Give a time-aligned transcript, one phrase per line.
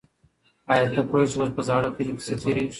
[0.71, 2.69] آیا ته پوهېږې چې اوس په زاړه کلي کې څه تېرېږي؟